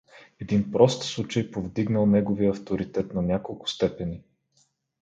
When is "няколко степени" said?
3.21-4.23